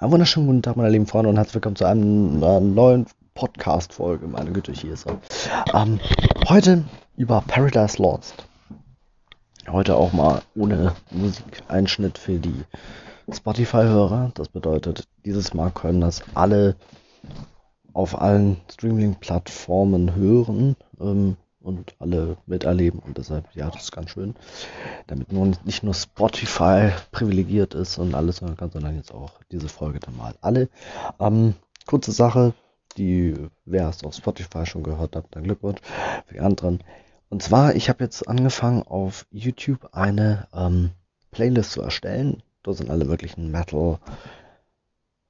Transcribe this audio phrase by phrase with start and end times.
[0.00, 4.28] Einen wunderschönen guten Tag, meine lieben Freunde, und herzlich willkommen zu einer neuen Podcast-Folge.
[4.28, 5.18] Meine Güte, hier ist er.
[5.74, 5.98] Ähm,
[6.48, 6.84] heute
[7.16, 8.46] über Paradise Lost.
[9.66, 12.62] Heute auch mal ohne Musikeinschnitt für die
[13.28, 14.30] Spotify-Hörer.
[14.34, 16.76] Das bedeutet, dieses Mal können das alle
[17.92, 20.76] auf allen Streaming-Plattformen hören.
[21.00, 21.36] Ähm,
[21.68, 22.98] und alle miterleben.
[23.00, 24.34] Und deshalb, ja, das ist ganz schön.
[25.06, 30.16] Damit nun nicht nur Spotify privilegiert ist und alles sondern jetzt auch diese Folge dann
[30.16, 30.68] mal alle.
[31.20, 31.54] Ähm,
[31.86, 32.54] kurze Sache,
[32.96, 33.34] die,
[33.66, 35.80] wer es auf Spotify schon gehört hat, dann Glückwunsch
[36.26, 36.82] für die anderen.
[37.28, 40.90] Und zwar, ich habe jetzt angefangen auf YouTube eine ähm,
[41.30, 42.42] Playlist zu erstellen.
[42.62, 43.98] Da sind alle möglichen Metal,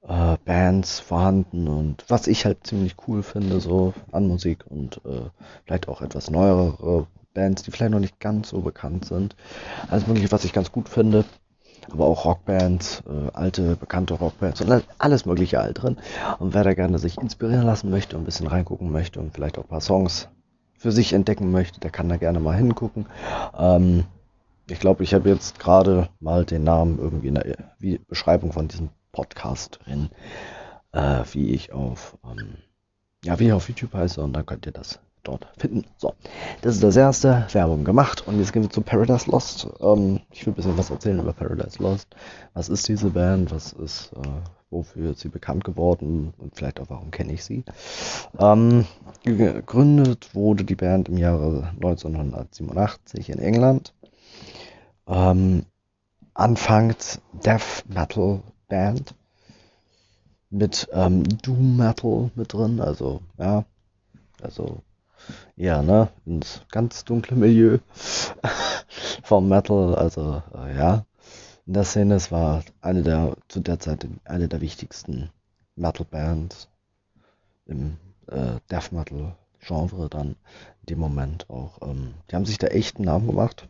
[0.09, 5.29] äh, Bands vorhanden und was ich halt ziemlich cool finde, so an Musik und äh,
[5.65, 9.35] vielleicht auch etwas neuere Bands, die vielleicht noch nicht ganz so bekannt sind.
[9.87, 11.25] Alles mögliche, was ich ganz gut finde.
[11.91, 15.97] Aber auch Rockbands, äh, alte, bekannte Rockbands und alles mögliche alt drin.
[16.37, 19.57] Und wer da gerne sich inspirieren lassen möchte und ein bisschen reingucken möchte und vielleicht
[19.57, 20.27] auch ein paar Songs
[20.77, 23.07] für sich entdecken möchte, der kann da gerne mal hingucken.
[23.57, 24.05] Ähm,
[24.69, 27.55] ich glaube, ich habe jetzt gerade mal den Namen irgendwie in der
[28.07, 30.09] Beschreibung von diesem Podcast drin,
[30.91, 32.57] äh, wie ich auf, ähm,
[33.23, 35.85] ja, wie ich auf YouTube heiße und dann könnt ihr das dort finden.
[35.97, 36.13] So,
[36.61, 39.67] das ist das erste, Werbung gemacht und jetzt gehen wir zu Paradise Lost.
[39.81, 42.07] Ähm, ich will ein bisschen was erzählen über Paradise Lost.
[42.53, 43.51] Was ist diese Band?
[43.51, 44.27] Was ist, äh,
[44.69, 47.63] wofür ist sie bekannt geworden und vielleicht auch warum kenne ich sie?
[48.39, 48.85] Ähm,
[49.23, 53.93] gegründet wurde die Band im Jahre 1987 in England.
[55.07, 55.65] Ähm,
[56.33, 59.13] anfangs Death Metal Band
[60.49, 63.65] mit ähm, Doom Metal mit drin, also ja,
[64.41, 64.81] also
[65.55, 67.79] ja, ne, ins ganz dunkle Milieu
[69.23, 71.05] vom Metal, also äh, ja,
[71.65, 75.29] in der Szene, es war eine der zu der Zeit eine der wichtigsten
[75.75, 76.69] Metal Bands
[77.65, 77.97] im
[78.27, 80.29] äh, Death Metal Genre dann
[80.81, 81.79] in dem Moment auch.
[81.81, 83.67] Ähm, die haben sich da echt einen Namen gemacht.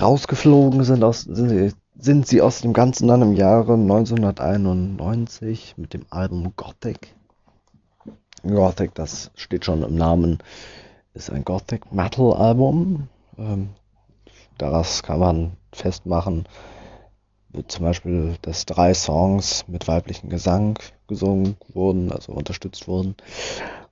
[0.00, 5.94] Rausgeflogen sind aus sind sie sind sie aus dem Ganzen dann im Jahre 1991 mit
[5.94, 7.14] dem Album Gothic.
[8.42, 10.38] Gothic, das steht schon im Namen,
[11.14, 13.08] ist ein Gothic Metal Album.
[13.38, 13.70] Ähm,
[14.58, 16.46] daraus kann man festmachen,
[17.68, 23.16] zum Beispiel, dass drei Songs mit weiblichem Gesang gesungen wurden, also unterstützt wurden.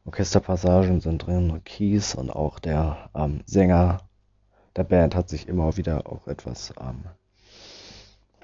[0.04, 4.02] Orchesterpassagen sind drin, Keys und auch der ähm, Sänger
[4.76, 7.04] der Band hat sich immer wieder auch etwas ähm,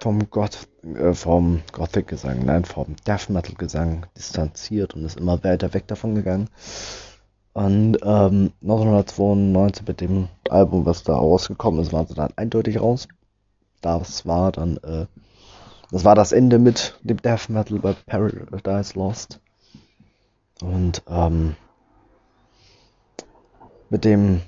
[0.01, 5.87] vom, Gott, äh, vom Gothic-Gesang, nein, vom Death Metal-Gesang distanziert und ist immer weiter weg
[5.87, 6.49] davon gegangen.
[7.53, 13.09] Und ähm, 1992 mit dem Album, was da rausgekommen ist, waren sie dann eindeutig raus.
[13.81, 15.07] Das war dann, äh,
[15.91, 19.41] das war das Ende mit dem Death Metal bei Paradise Lost.
[20.63, 21.57] Und ähm,
[23.89, 24.43] mit dem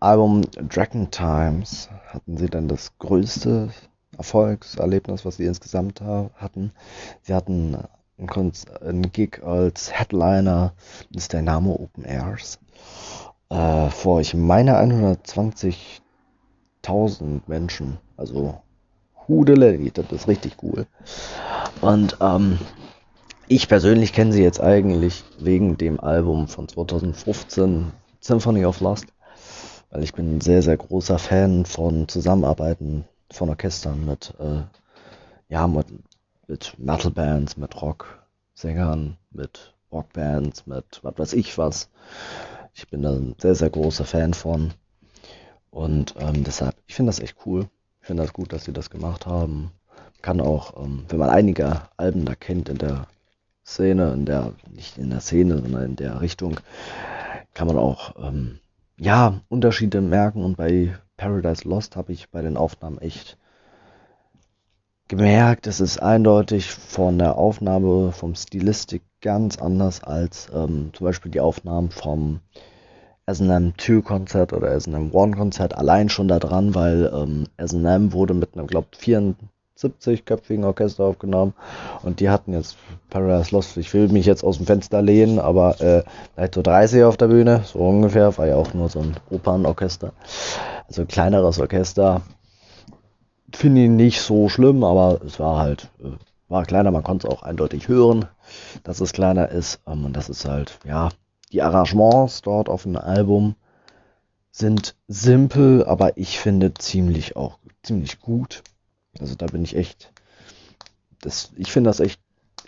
[0.00, 3.70] Album Dragon Times hatten sie dann das größte
[4.16, 6.72] Erfolgserlebnis, was sie insgesamt hatten.
[7.22, 7.76] Sie hatten
[8.80, 10.72] einen Gig als Headliner
[11.10, 12.58] des Dynamo Open Airs
[13.50, 17.98] äh, vor, ich meine, 120.000 Menschen.
[18.16, 18.60] Also,
[19.28, 20.86] Hudeleli, das ist richtig cool.
[21.80, 22.58] Und ähm,
[23.48, 29.06] ich persönlich kenne sie jetzt eigentlich wegen dem Album von 2015, Symphony of Lost,
[29.90, 33.04] weil ich bin ein sehr, sehr großer Fan von Zusammenarbeiten
[33.34, 34.62] von Orchestern mit, äh,
[35.48, 35.86] ja, mit,
[36.46, 41.88] mit Metal-Bands, mit Rock-Sängern, mit Rockbands, mit was weiß ich was.
[42.74, 44.72] Ich bin da ein sehr, sehr großer Fan von.
[45.70, 47.68] Und ähm, deshalb, ich finde das echt cool.
[48.00, 49.70] Ich finde das gut, dass sie das gemacht haben.
[50.22, 53.06] Kann auch, ähm, wenn man einige Alben da kennt in der
[53.64, 56.60] Szene, in der, nicht in der Szene, sondern in der Richtung,
[57.54, 58.60] kann man auch, ähm,
[58.98, 60.44] ja, Unterschiede merken.
[60.44, 63.38] Und bei Paradise Lost habe ich bei den Aufnahmen echt
[65.08, 71.30] gemerkt, es ist eindeutig von der Aufnahme, vom Stilistik ganz anders als ähm, zum Beispiel
[71.30, 72.40] die Aufnahmen vom
[73.26, 78.66] SM2 Konzert oder SM1 Konzert allein schon da dran, weil ähm, SM wurde mit einem,
[78.66, 78.96] glaubt
[79.78, 81.54] 74-köpfigen Orchester aufgenommen
[82.02, 82.76] und die hatten jetzt
[83.10, 86.04] Paradise Lost, ich will mich jetzt aus dem Fenster lehnen, aber äh,
[86.52, 90.12] so 30 auf der Bühne, so ungefähr, war ja auch nur so ein Opernorchester.
[90.86, 92.22] Also ein kleineres Orchester.
[93.52, 96.10] Finde ich nicht so schlimm, aber es war halt, äh,
[96.48, 98.26] war kleiner, man konnte es auch eindeutig hören,
[98.82, 99.80] dass es kleiner ist.
[99.86, 101.08] Ähm, und das ist halt, ja,
[101.52, 103.54] die Arrangements dort auf dem Album
[104.50, 108.62] sind simpel, aber ich finde ziemlich auch ziemlich gut.
[109.20, 110.12] Also da bin ich echt
[111.24, 112.20] das, ich finde das echt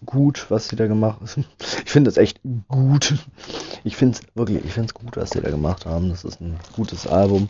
[0.05, 1.45] gut, was sie da gemacht haben.
[1.85, 3.15] Ich finde das echt gut.
[3.85, 6.11] Ich finde es wirklich, ich finde es gut, was sie da gemacht haben.
[6.11, 7.49] Das ist ein gutes Album.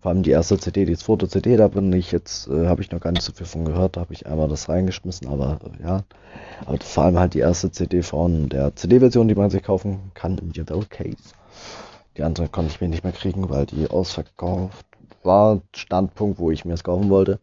[0.00, 2.92] Vor allem die erste CD, die zweite CD, da bin ich jetzt, äh, habe ich
[2.92, 3.96] noch gar nicht so viel von gehört.
[3.96, 6.04] Da habe ich einmal das reingeschmissen, aber äh, ja.
[6.66, 10.38] Aber vor allem halt die erste CD von der CD-Version, die man sich kaufen kann
[10.38, 11.16] im Jewel Case.
[12.16, 14.86] Die andere konnte ich mir nicht mehr kriegen, weil die ausverkauft
[15.22, 15.60] war.
[15.74, 17.38] Standpunkt, wo ich mir es kaufen wollte.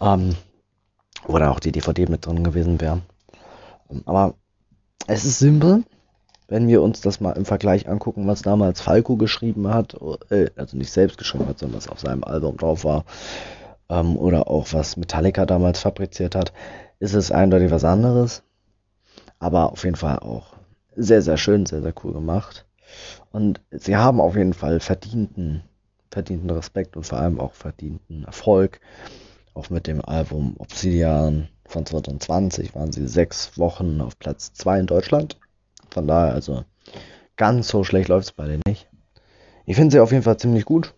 [0.00, 0.36] Ähm,
[1.26, 3.02] wo dann auch die DVD mit drin gewesen wäre.
[4.04, 4.34] Aber
[5.06, 5.84] es ist simpel,
[6.48, 9.96] wenn wir uns das mal im Vergleich angucken, was damals Falco geschrieben hat,
[10.30, 13.04] äh, also nicht selbst geschrieben hat, sondern was auf seinem Album drauf war,
[13.88, 16.52] ähm, oder auch was Metallica damals fabriziert hat,
[16.98, 18.42] ist es eindeutig was anderes.
[19.38, 20.54] Aber auf jeden Fall auch
[20.94, 22.66] sehr, sehr schön, sehr, sehr cool gemacht.
[23.32, 25.62] Und sie haben auf jeden Fall verdienten,
[26.16, 28.80] verdienten Respekt und vor allem auch verdienten Erfolg.
[29.52, 34.86] Auch mit dem Album Obsidian von 2020 waren sie sechs Wochen auf Platz 2 in
[34.86, 35.38] Deutschland.
[35.90, 36.64] Von daher, also
[37.36, 38.88] ganz so schlecht läuft es bei denen nicht.
[39.66, 40.94] Ich finde sie auf jeden Fall ziemlich gut.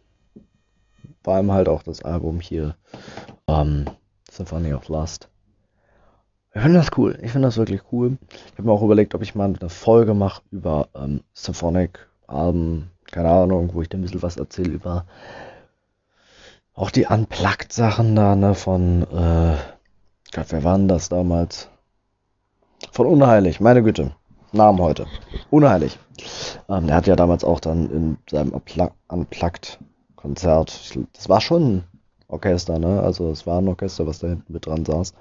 [1.24, 2.76] Vor allem halt auch das Album hier,
[3.48, 3.86] ähm,
[4.30, 5.28] Symphony of Lust.
[6.54, 7.18] Ich finde das cool.
[7.22, 8.18] Ich finde das wirklich cool.
[8.46, 12.92] Ich habe mir auch überlegt, ob ich mal eine Folge mache über ähm, Symphonic-Alben.
[13.10, 15.06] Keine Ahnung, wo ich dann ein bisschen was erzähle über
[16.78, 19.56] auch die Unplugged-Sachen da, ne, von, äh,
[20.32, 21.68] Gott, wer war denn das damals?
[22.92, 24.12] Von Unheilig, meine Güte.
[24.52, 25.06] Namen heute.
[25.50, 25.98] Unheilig.
[26.68, 28.52] Ähm, er hat ja damals auch dann in seinem
[29.08, 31.84] Unplugged-Konzert, das war schon ein
[32.28, 33.02] Orchester, ne?
[33.02, 35.14] Also es war ein Orchester, was da hinten mit dran saß.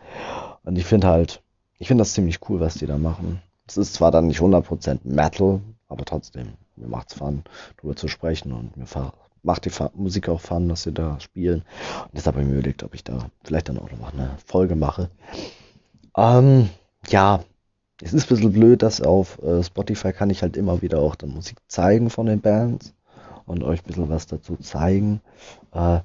[0.64, 1.42] Und ich finde halt,
[1.80, 3.42] ich finde das ziemlich cool, was die da machen.
[3.66, 7.44] Es ist zwar dann nicht 100% Metal, aber trotzdem, mir macht's Fun,
[7.78, 8.86] darüber zu sprechen und mir
[9.44, 11.64] macht die Musik auch Fun, dass sie da spielen.
[12.04, 14.76] Und jetzt habe ich mir überlegt, ob ich da vielleicht dann auch noch eine Folge
[14.76, 15.10] mache.
[16.16, 16.70] Ähm,
[17.10, 17.44] ja,
[18.02, 21.16] es ist ein bisschen blöd, dass auf äh, Spotify kann ich halt immer wieder auch
[21.16, 22.94] dann Musik zeigen von den Bands
[23.46, 25.22] und euch ein bisschen was dazu zeigen.
[25.74, 26.02] Äh,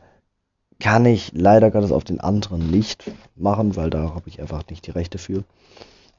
[0.81, 4.87] kann ich leider Gottes auf den anderen nicht machen, weil da habe ich einfach nicht
[4.87, 5.45] die Rechte für.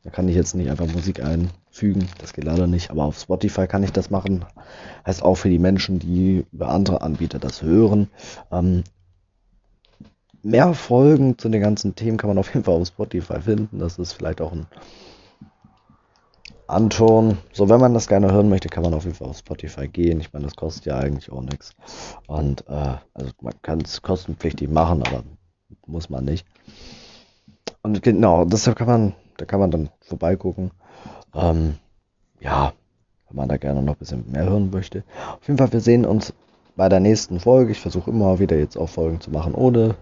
[0.04, 3.68] Da kann ich jetzt nicht einfach Musik einfügen, das geht leider nicht, aber auf Spotify
[3.68, 4.44] kann ich das machen.
[5.06, 8.10] Heißt auch für die Menschen, die über andere Anbieter das hören.
[8.52, 8.84] Ähm,
[10.42, 13.80] mehr Folgen zu den ganzen Themen kann man auf jeden Fall auf Spotify finden.
[13.80, 14.68] Das ist vielleicht auch ein
[16.68, 17.38] Anton.
[17.54, 20.20] So, wenn man das gerne hören möchte, kann man auf jeden Fall auf Spotify gehen.
[20.20, 21.72] Ich meine, das kostet ja eigentlich auch nichts.
[22.28, 25.24] Und äh, also man kann es kostenpflichtig machen, aber
[25.86, 26.46] muss man nicht.
[27.84, 30.72] Und genau, deshalb kann man da kann man dann vorbeigucken.
[31.36, 31.76] Ähm,
[32.40, 32.74] ja,
[33.30, 35.04] wenn man da gerne noch ein bisschen mehr hören möchte.
[35.40, 36.34] Auf jeden Fall, wir sehen uns
[36.76, 37.72] bei der nächsten Folge.
[37.72, 39.96] Ich versuche immer wieder jetzt auch Folgen zu machen ohne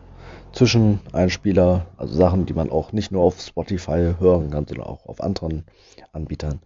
[0.53, 5.21] Zwischeneinspieler, also Sachen, die man auch nicht nur auf Spotify hören kann, sondern auch auf
[5.21, 5.63] anderen
[6.11, 6.59] Anbietern.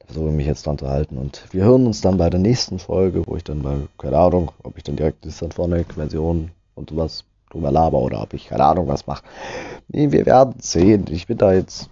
[0.00, 2.40] Da versuche ich mich jetzt dran zu halten und wir hören uns dann bei der
[2.40, 6.90] nächsten Folge, wo ich dann mal, keine Ahnung, ob ich dann direkt die Symphonic-Version und
[6.90, 9.24] sowas drüber laber oder ob ich keine Ahnung was mache.
[9.88, 11.06] Nee, wir werden sehen.
[11.08, 11.88] Ich bin da jetzt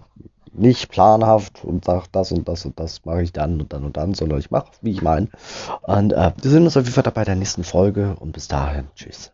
[0.53, 3.97] nicht planhaft und sage, das und das und das mache ich dann und dann und
[3.97, 5.29] dann, sondern ich mache, wie ich meine.
[5.83, 8.87] Und äh, wir sehen uns auf jeden Fall bei der nächsten Folge und bis dahin,
[8.95, 9.31] tschüss.